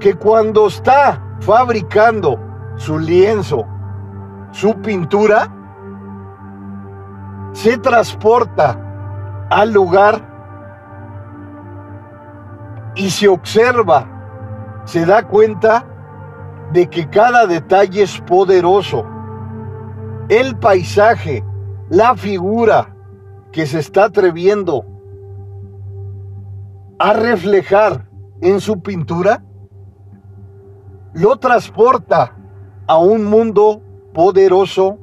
que 0.00 0.14
cuando 0.14 0.68
está 0.68 1.20
fabricando 1.40 2.38
su 2.76 2.98
lienzo, 2.98 3.66
su 4.52 4.74
pintura, 4.80 5.54
se 7.52 7.78
transporta 7.78 9.46
al 9.50 9.72
lugar 9.72 10.20
y 12.94 13.10
se 13.10 13.28
observa, 13.28 14.06
se 14.84 15.06
da 15.06 15.26
cuenta 15.26 15.84
de 16.72 16.88
que 16.88 17.08
cada 17.08 17.46
detalle 17.46 18.02
es 18.02 18.20
poderoso. 18.20 19.06
El 20.28 20.56
paisaje, 20.58 21.44
la 21.88 22.14
figura 22.14 22.94
que 23.52 23.66
se 23.66 23.78
está 23.78 24.04
atreviendo 24.04 24.84
a 26.98 27.12
reflejar 27.12 28.08
en 28.40 28.60
su 28.60 28.80
pintura, 28.82 29.42
lo 31.12 31.36
transporta 31.36 32.36
a 32.86 32.98
un 32.98 33.24
mundo 33.24 33.82
poderoso 34.14 34.98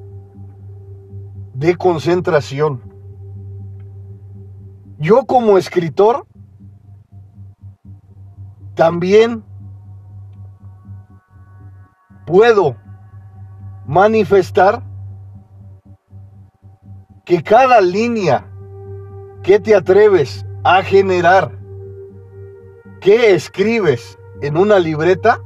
de 1.53 1.75
concentración. 1.75 2.81
Yo 4.97 5.25
como 5.25 5.57
escritor 5.57 6.25
también 8.75 9.43
puedo 12.25 12.75
manifestar 13.85 14.83
que 17.23 17.41
cada 17.41 17.81
línea 17.81 18.45
que 19.43 19.59
te 19.59 19.75
atreves 19.75 20.45
a 20.63 20.81
generar, 20.81 21.57
que 22.99 23.33
escribes 23.33 24.17
en 24.41 24.57
una 24.57 24.79
libreta, 24.79 25.39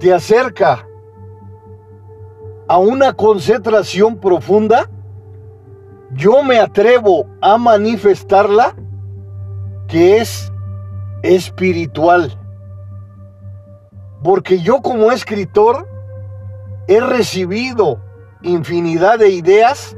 te 0.00 0.12
acerca 0.12 0.86
a 2.68 2.78
una 2.78 3.12
concentración 3.12 4.18
profunda, 4.18 4.90
yo 6.12 6.42
me 6.42 6.58
atrevo 6.58 7.26
a 7.40 7.56
manifestarla 7.56 8.74
que 9.88 10.18
es 10.18 10.52
espiritual. 11.22 12.38
Porque 14.22 14.60
yo 14.60 14.82
como 14.82 15.12
escritor 15.12 15.88
he 16.88 17.00
recibido 17.00 18.00
infinidad 18.42 19.18
de 19.18 19.30
ideas 19.30 19.96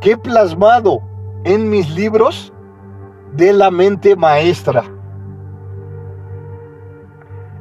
que 0.00 0.12
he 0.12 0.16
plasmado 0.16 1.00
en 1.44 1.70
mis 1.70 1.88
libros 1.90 2.52
de 3.32 3.52
la 3.52 3.70
mente 3.70 4.16
maestra. 4.16 4.84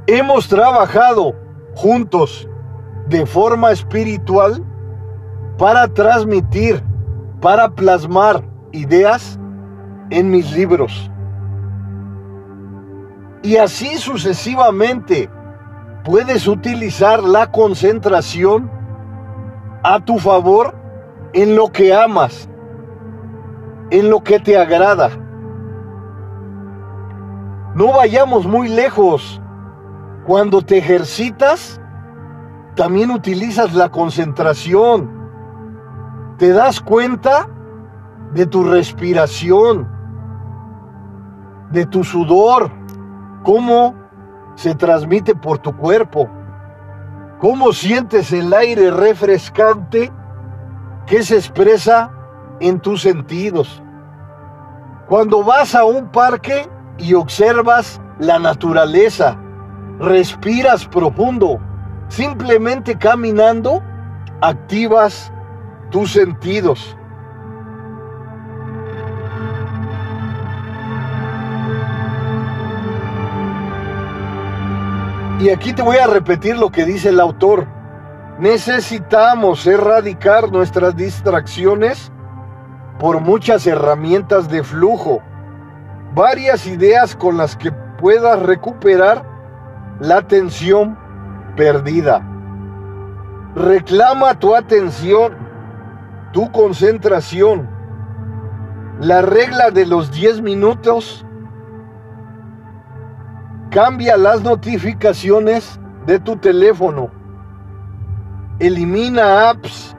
Hemos 0.08 0.48
trabajado 0.48 1.36
juntos 1.76 2.48
de 3.08 3.26
forma 3.26 3.72
espiritual 3.72 4.64
para 5.58 5.88
transmitir, 5.88 6.84
para 7.40 7.70
plasmar 7.70 8.44
ideas 8.72 9.40
en 10.10 10.30
mis 10.30 10.52
libros. 10.54 11.12
Y 13.44 13.58
así 13.58 13.98
sucesivamente 13.98 15.30
puedes 16.04 16.48
utilizar 16.48 17.24
la 17.24 17.52
concentración 17.52 18.70
a 19.84 20.00
tu 20.00 20.20
favor 20.20 20.76
en 21.34 21.56
lo 21.56 21.72
que 21.72 21.94
amas, 21.94 22.50
en 23.90 24.10
lo 24.10 24.24
que 24.24 24.40
te 24.40 24.58
agrada. 24.58 25.10
No 27.74 27.94
vayamos 27.94 28.46
muy 28.46 28.68
lejos. 28.68 29.41
Cuando 30.26 30.62
te 30.62 30.78
ejercitas, 30.78 31.82
también 32.76 33.12
utilizas 33.12 33.74
la 33.74 33.90
concentración. 33.90 35.10
Te 36.38 36.54
das 36.54 36.80
cuenta 36.80 37.48
de 38.34 38.46
tu 38.46 38.64
respiración, 38.64 39.90
de 41.72 41.86
tu 41.86 42.04
sudor, 42.04 42.72
cómo 43.44 43.96
se 44.56 44.76
transmite 44.76 45.36
por 45.36 45.58
tu 45.58 45.76
cuerpo, 45.76 46.30
cómo 47.40 47.74
sientes 47.74 48.32
el 48.32 48.54
aire 48.54 48.92
refrescante 48.92 50.12
que 51.08 51.24
se 51.24 51.36
expresa 51.36 52.12
en 52.60 52.80
tus 52.80 53.02
sentidos. 53.02 53.82
Cuando 55.08 55.44
vas 55.44 55.76
a 55.76 55.84
un 55.84 56.10
parque 56.10 56.70
y 56.98 57.16
observas 57.16 58.00
la 58.20 58.40
naturaleza, 58.40 59.38
respiras 60.02 60.86
profundo. 60.88 61.60
Simplemente 62.10 62.98
caminando, 62.98 63.82
activas 64.42 65.32
tus 65.92 66.12
sentidos. 66.12 66.98
Y 75.40 75.50
aquí 75.50 75.74
te 75.74 75.82
voy 75.82 75.98
a 75.98 76.08
repetir 76.08 76.58
lo 76.58 76.72
que 76.72 76.86
dice 76.86 77.10
el 77.10 77.20
autor. 77.20 77.66
Necesitamos 78.40 79.66
erradicar 79.66 80.52
nuestras 80.52 80.96
distracciones 80.96 82.12
por 83.00 83.22
muchas 83.22 83.66
herramientas 83.66 84.50
de 84.50 84.64
flujo, 84.64 85.22
varias 86.14 86.68
ideas 86.68 87.16
con 87.16 87.38
las 87.38 87.56
que 87.56 87.72
puedas 87.72 88.40
recuperar 88.40 89.31
la 90.02 90.18
atención 90.18 90.98
perdida. 91.56 92.28
Reclama 93.56 94.40
tu 94.40 94.56
atención, 94.56 95.34
tu 96.34 96.52
concentración. 96.52 97.70
La 99.00 99.22
regla 99.22 99.70
de 99.70 99.86
los 99.86 100.12
10 100.12 100.42
minutos 100.42 101.24
cambia 103.70 104.18
las 104.18 104.42
notificaciones 104.42 105.80
de 106.08 106.20
tu 106.20 106.36
teléfono. 106.38 107.12
Elimina 108.58 109.52
apps. 109.52 109.96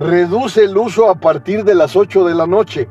Reduce 0.00 0.64
el 0.64 0.76
uso 0.76 1.10
a 1.10 1.14
partir 1.14 1.64
de 1.64 1.74
las 1.74 1.94
8 1.94 2.26
de 2.26 2.34
la 2.34 2.46
noche. 2.46 2.88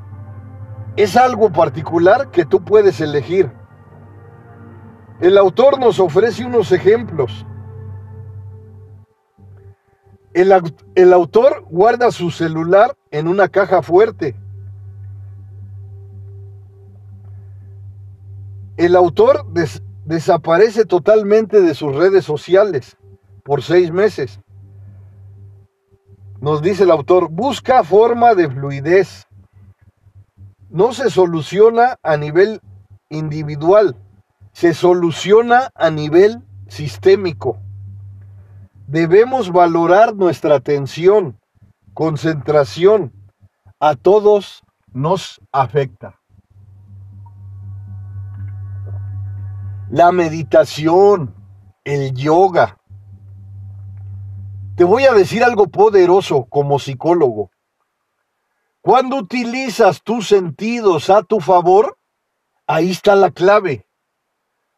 Es 0.95 1.17
algo 1.17 1.51
particular 1.51 2.29
que 2.29 2.45
tú 2.45 2.63
puedes 2.63 3.01
elegir. 3.01 3.51
El 5.19 5.37
autor 5.37 5.79
nos 5.79 5.99
ofrece 5.99 6.45
unos 6.45 6.71
ejemplos. 6.71 7.45
El, 10.33 10.51
el, 10.95 11.13
autor 11.13 11.63
guarda 11.69 12.11
su 12.11 12.29
celular 12.29 12.97
en 13.11 13.29
una 13.29 13.47
caja 13.47 13.81
fuerte. 13.81 14.35
El 18.75 18.95
autor 18.97 19.49
des 19.53 19.81
desaparece 20.03 20.85
totalmente 20.85 21.61
de 21.61 21.73
sus 21.73 21.95
redes 21.95 22.25
sociales 22.25 22.97
por 23.43 23.63
seis 23.63 23.91
meses. 23.91 24.39
Nos 26.41 26.61
dice 26.61 26.83
el 26.83 26.91
autor, 26.91 27.29
busca 27.29 27.83
forma 27.83 28.35
de 28.35 28.49
fluidez. 28.49 29.25
No 30.69 30.93
se 30.93 31.09
soluciona 31.09 31.97
a 32.03 32.17
nivel 32.17 32.59
individual, 33.09 33.95
se 34.55 34.73
soluciona 34.73 35.69
a 35.75 35.89
nivel 35.89 36.41
sistémico. 36.69 37.59
Debemos 38.87 39.51
valorar 39.51 40.15
nuestra 40.15 40.55
atención, 40.55 41.41
concentración. 41.93 43.11
A 43.81 43.95
todos 43.95 44.63
nos 44.93 45.41
afecta. 45.51 46.21
La 49.89 50.13
meditación, 50.13 51.35
el 51.83 52.13
yoga. 52.13 52.79
Te 54.77 54.85
voy 54.85 55.03
a 55.03 55.11
decir 55.11 55.43
algo 55.43 55.67
poderoso 55.67 56.45
como 56.45 56.79
psicólogo. 56.79 57.51
Cuando 58.79 59.17
utilizas 59.17 60.01
tus 60.01 60.29
sentidos 60.29 61.09
a 61.09 61.23
tu 61.23 61.41
favor, 61.41 61.97
ahí 62.67 62.91
está 62.91 63.17
la 63.17 63.31
clave 63.31 63.85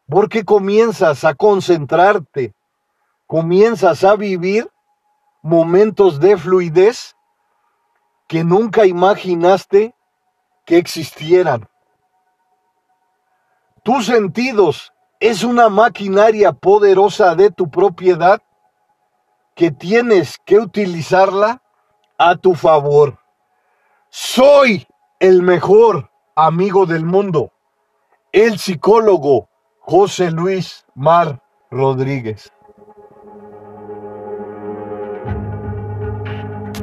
porque 0.09 0.45
comienzas 0.45 1.23
a 1.23 1.35
concentrarte, 1.35 2.53
comienzas 3.25 4.03
a 4.03 4.15
vivir 4.15 4.71
momentos 5.41 6.19
de 6.19 6.37
fluidez 6.37 7.15
que 8.27 8.43
nunca 8.43 8.85
imaginaste 8.85 9.93
que 10.65 10.77
existieran. 10.77 11.69
Tus 13.83 14.05
sentidos 14.05 14.93
es 15.19 15.43
una 15.43 15.69
maquinaria 15.69 16.51
poderosa 16.53 17.35
de 17.35 17.51
tu 17.51 17.69
propiedad 17.69 18.41
que 19.55 19.71
tienes 19.71 20.37
que 20.45 20.59
utilizarla 20.59 21.61
a 22.17 22.35
tu 22.35 22.53
favor. 22.53 23.17
Soy 24.09 24.87
el 25.19 25.41
mejor 25.41 26.11
amigo 26.35 26.85
del 26.85 27.05
mundo, 27.05 27.51
el 28.31 28.59
psicólogo 28.59 29.49
José 29.89 30.31
Luis 30.31 30.83
Mar 30.95 31.41
Rodríguez. 31.71 32.51